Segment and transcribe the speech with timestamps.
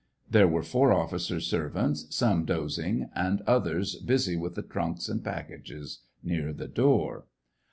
[0.27, 5.99] There were four officers' servants, some dozing and others busy with the trunks and packages
[6.23, 7.25] near the door.